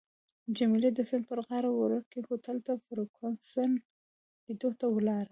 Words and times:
جميله 0.57 0.89
د 0.93 0.99
سیند 1.09 1.23
پر 1.29 1.39
غاړه 1.47 1.69
وړوکي 1.71 2.19
هوټل 2.27 2.57
ته 2.65 2.73
فرګوسن 2.85 3.71
لیدو 4.45 4.69
ته 4.79 4.87
ولاړه. 4.95 5.29